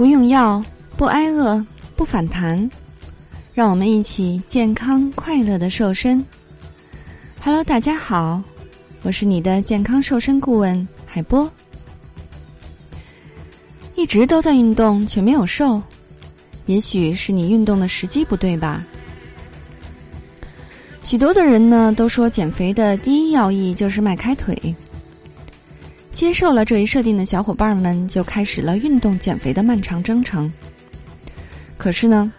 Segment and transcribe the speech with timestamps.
[0.00, 0.64] 不用药，
[0.96, 1.62] 不挨饿，
[1.94, 2.70] 不反弹，
[3.52, 6.24] 让我们一起健康快乐的瘦身。
[7.42, 8.42] Hello，大家好，
[9.02, 11.52] 我是你的健康瘦身顾问海波。
[13.94, 15.82] 一直都在运动却没有瘦，
[16.64, 18.82] 也许是你运动的时机不对吧？
[21.02, 24.74] 许多的人呢都说减肥的第一要义就是迈开腿。
[26.12, 30.52] 接受了这一设定的小伙伴们就开始了运动减肥的漫长征程。
[31.78, 32.30] 可是呢，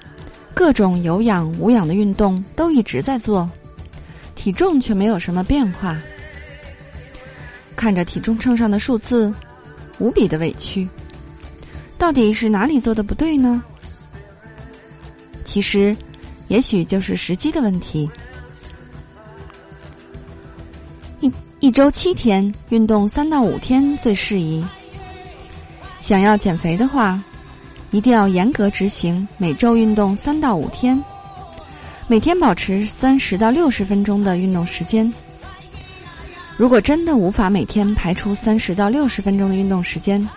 [0.54, 3.50] 各种有氧、无氧的运动都一直在做，
[4.36, 6.00] 体重却没有什么变化。
[7.76, 9.34] 看着体重秤上的数字，
[9.98, 10.88] 无比的委屈。
[11.98, 13.64] 到底是哪里做的不对呢？
[15.44, 15.96] 其实，
[16.50, 18.10] 也许就是时机的问题。
[21.72, 24.62] 一周七天运动三到五天最适宜。
[26.02, 27.24] 想要减肥的话，
[27.92, 31.02] 一定要严格执行每周运动三到五天，
[32.10, 35.10] 每天保持三十到六十分钟的运动时间。
[36.58, 40.28] 如果真的无法每天排出三十到六十分钟的运动时间，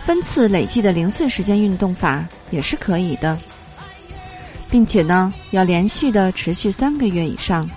[0.00, 3.38] 分次累计的零碎时间运动法也是可以的，
[4.70, 7.68] 并且呢，要连续的持续三个月以上。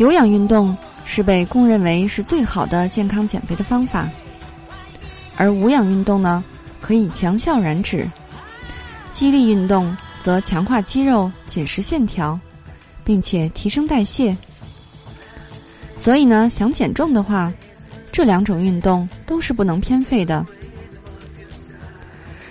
[0.00, 4.08] 有氧运动是被公认为是最好的健康减肥的方法，
[5.36, 6.42] 而无氧运动呢，
[6.80, 8.10] 可以强效燃脂，
[9.12, 12.40] 激励运动则强化肌肉、紧实线条，
[13.04, 14.34] 并且提升代谢。
[15.94, 17.52] 所以呢，想减重的话，
[18.10, 20.46] 这两种运动都是不能偏废的。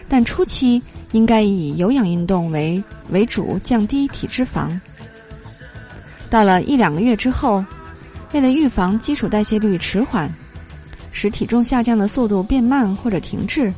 [0.08, 0.80] 但初期
[1.14, 4.70] 应该以有氧运动为为主，降低体脂肪。
[6.30, 7.64] 到了一两个月之后，
[8.34, 10.32] 为了预防基础代谢率迟缓，
[11.12, 13.74] 使体重下降的速度变慢或者停滞，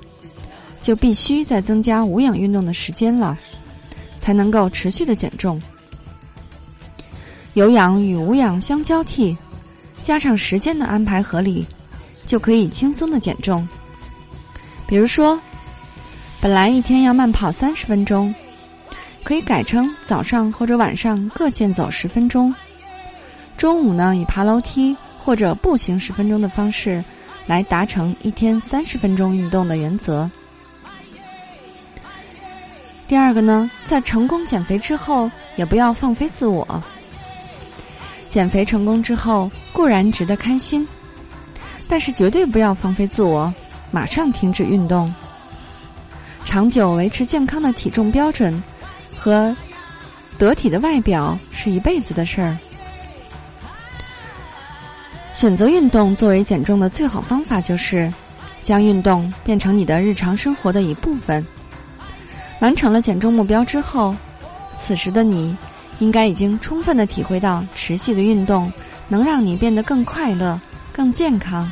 [0.81, 3.37] 就必须再增加无氧运动的时间了，
[4.19, 5.61] 才能够持续的减重。
[7.53, 9.35] 有氧与无氧相交替，
[10.03, 11.65] 加上时间的安排合理，
[12.25, 13.67] 就可以轻松的减重。
[14.87, 15.39] 比如说，
[16.41, 18.33] 本来一天要慢跑三十分钟。
[19.23, 22.53] 可以改成早上或者晚上各健走十分钟，
[23.55, 27.03] 中午呢以爬楼梯或者步行十分钟的方式，
[27.45, 30.29] 来达成一天三十分钟运动的原则。
[33.07, 36.83] 第二个呢，在成功减肥之后，也不要放飞自我。
[38.29, 40.87] 减肥成功之后固然值得开心，
[41.87, 43.53] 但是绝对不要放飞自我，
[43.91, 45.13] 马上停止运动。
[46.45, 48.61] 长久维持健康的体重标准。
[49.21, 49.55] 和
[50.39, 52.57] 得体的外表是一辈子的事儿。
[55.31, 58.11] 选择运动作为减重的最好方法，就是
[58.63, 61.45] 将运动变成你的日常生活的一部分。
[62.61, 64.15] 完成了减重目标之后，
[64.75, 65.55] 此时的你
[65.99, 68.73] 应该已经充分的体会到持续的运动
[69.07, 70.59] 能让你变得更快乐、
[70.91, 71.71] 更健康。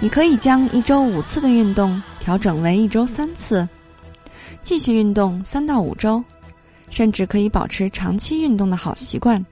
[0.00, 3.68] 你可以将一周五次的运动调整为一周三次。
[4.68, 6.22] 继续运动三到五周，
[6.90, 9.42] 甚至可以保持长期运动的好习惯。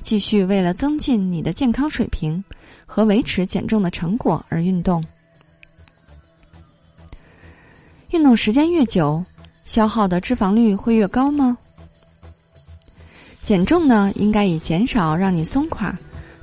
[0.00, 2.44] 继续为了增进你的健康水平
[2.86, 5.04] 和维持减重的成果而运动。
[8.10, 9.20] 运动时间越久，
[9.64, 11.58] 消耗的脂肪率会越高吗？
[13.42, 15.92] 减重呢，应该以减少让你松垮，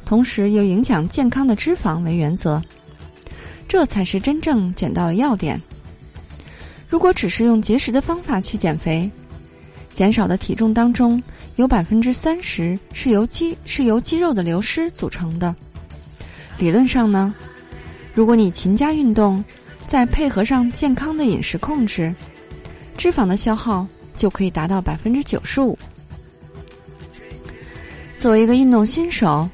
[0.03, 2.61] 同时又影响健康的脂肪为原则，
[3.65, 5.57] 这才是真正减到了要点。
[6.93, 9.09] 如果只是用节食的方法去减肥，
[9.93, 11.19] 减少的体重当中
[11.55, 15.55] 有百分之三十是由肌是由肌肉的流失组成的。
[16.59, 17.33] 理论上呢，
[18.13, 19.43] 如果你勤加运动，
[19.87, 22.13] 再配合上健康的饮食控制，
[22.95, 25.75] 脂肪的消耗就可以达到百分之九十五。
[28.19, 29.49] 作为一个运动新手，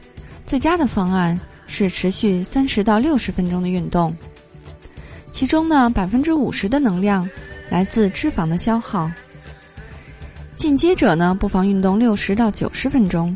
[0.45, 4.13] 最佳的方案是持续三十到六十分钟的运动。
[5.39, 7.25] 其中呢，百分之五十的能量
[7.69, 9.09] 来自脂肪的消耗。
[10.57, 13.33] 进阶者呢，不妨运动六十到九十分钟，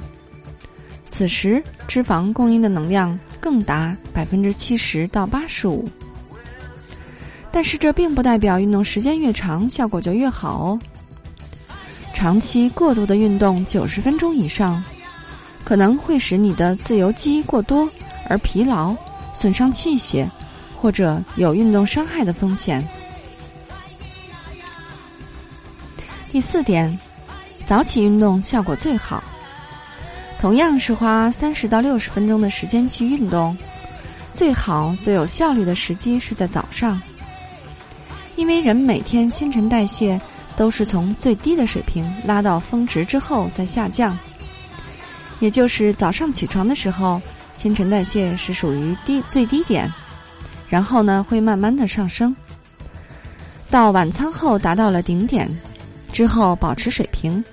[1.05, 5.88] 此时脂肪供应的能量更达百分之七十到八十五。
[7.50, 10.79] 但是这并不代表运动时间越长效果就越好哦。
[12.13, 14.83] 长期过度的运动九十分钟以上，
[15.63, 17.89] 可能会使你的自由基过多
[18.27, 18.94] 而疲劳，
[19.31, 20.29] 损伤气血。
[20.83, 22.85] 或者有运动伤害的风险。
[26.30, 27.00] 第四点，
[27.63, 29.24] 早起运动效果最好。
[30.41, 33.57] 同样是花三十到六十分钟的时间去运动，
[34.33, 37.01] 最好最有效率的时机是在早上。
[38.35, 40.19] 因为人每天新陈代谢
[40.57, 44.19] 都是从最低的水平拉到峰值之后再下降，
[45.39, 47.21] 也就是早上起床的时候，
[47.53, 49.89] 新陈代谢是属于低最低点，
[50.73, 52.35] 然后呢会慢慢的上升，
[53.69, 55.47] 到晚餐后达到了顶点，
[56.11, 57.43] 之后保持水平，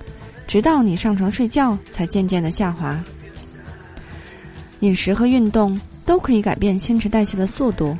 [0.46, 2.99] 直到你上床睡觉才渐渐的下滑。
[4.78, 7.94] 饮食和运动都可以改变新陈代谢的速度。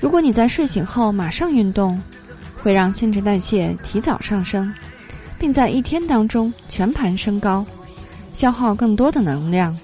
[0.00, 2.02] 如果你在睡醒后马上运动，
[2.60, 4.74] 会让新陈代谢提早上升，
[5.38, 7.64] 并在一天当中全盘升高，
[8.32, 9.78] 消耗更多的能量。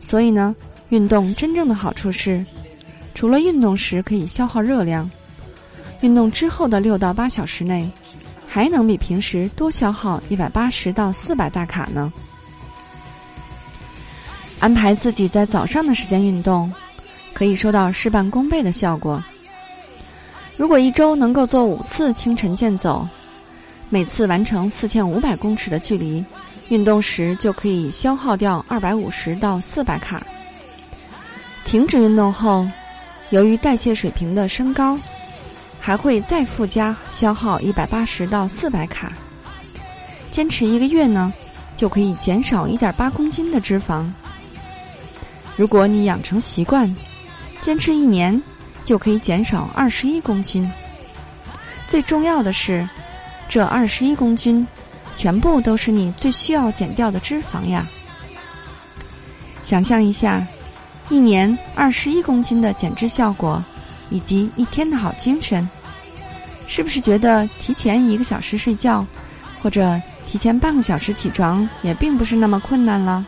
[0.00, 0.52] 所以呢，
[0.88, 2.44] 运动真正的好处是，
[3.14, 5.10] 除了运动时可以消耗热量，
[6.00, 7.90] 运动之后的六到八小时内，
[8.48, 12.12] 还能比平时多消耗一百八十到四百大卡呢。
[14.58, 16.72] 安排自己在早上的时间运动，
[17.32, 19.22] 可以收到事半功倍的效果。
[20.56, 23.06] 如果一周能够做五次清晨健走，
[23.88, 26.22] 每次完成四千五百公尺的距离，
[26.68, 30.22] 运动时就可以消耗掉二百五十到四百卡。
[31.64, 32.68] 停止运动后，
[33.30, 34.98] 由于代谢水平的升高，
[35.80, 39.12] 还会再附加消耗一百八十到四百卡。
[40.30, 41.32] 坚持一个月呢，
[41.74, 44.08] 就可以减少一点八公斤的脂肪。
[45.56, 46.94] 如果你养成习惯，
[47.60, 48.40] 坚持一年，
[48.84, 50.70] 就可以减少二十一公斤。
[51.86, 52.88] 最重要的是，
[53.48, 54.66] 这二十一公斤，
[55.16, 57.86] 全部都是你最需要减掉的脂肪呀！
[59.62, 60.46] 想象一下，
[61.10, 63.62] 一年二十一公斤的减脂效果，
[64.10, 65.68] 以及一天的好精神，
[66.68, 69.04] 是不是觉得提前一个小时睡觉，
[69.60, 73.26] 或者提前半个小时起床，也并不是那么困难了？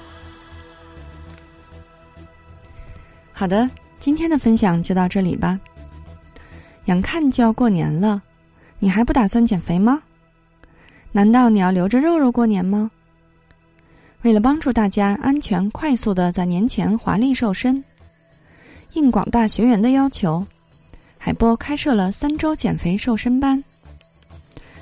[3.33, 3.69] 好的，
[3.99, 5.59] 今天的分享就到这里吧。
[6.85, 8.23] 眼看就要过年了，
[8.79, 10.01] 你还不打算减肥吗？
[11.11, 12.89] 难道你要留着肉肉过年吗？
[14.23, 17.83] 为了帮助大家安全快速的在年前华丽瘦身，
[18.93, 20.45] 应广大学员的要求，
[21.19, 23.63] 海波开设了三周减肥瘦身班。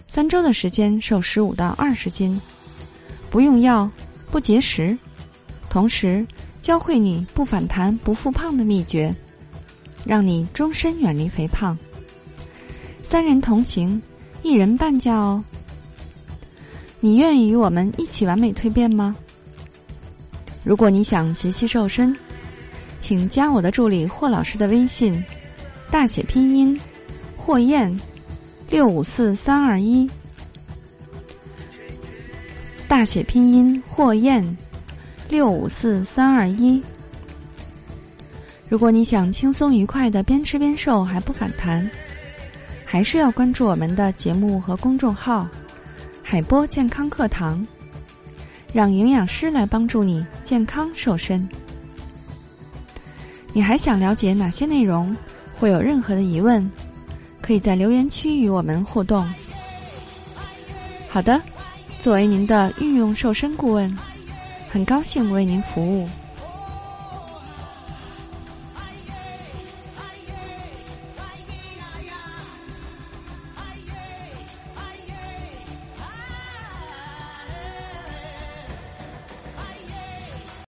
[0.07, 2.39] 三周的时间瘦十五到二十斤，
[3.31, 3.91] 不用药，
[4.31, 4.97] 不节食，
[5.69, 6.27] 同时。
[6.61, 9.13] 教会你不反弹、不复胖的秘诀，
[10.05, 11.77] 让你终身远离肥胖。
[13.03, 14.01] 三人同行，
[14.43, 15.43] 一人半价哦。
[17.01, 19.17] 你愿意与我们一起完美蜕变吗？
[20.63, 22.17] 如果你想学习瘦身，
[23.01, 25.25] 请加我的助理霍老师的微信，
[25.91, 26.79] 大写拼音
[27.37, 27.99] 霍燕
[28.69, 30.09] 六五四三二一，
[32.87, 34.57] 大写拼音霍燕。
[35.29, 36.83] 六五四三二一。
[38.69, 41.89] 如果你想轻松愉快的边吃边瘦还不反弹，
[42.85, 45.47] 还是要关注我们的节目和公众号
[46.21, 47.65] “海波健康课堂”，
[48.73, 51.49] 让营养师来帮助你健康瘦身。
[53.53, 55.17] 你还想了解哪些内容？
[55.59, 56.71] 会有任何的疑问，
[57.43, 59.29] 可以在留言区与我们互动。
[61.09, 61.41] 好的，
[61.99, 63.99] 作为您的御用瘦身顾问。
[64.71, 66.09] 很高兴为您服务。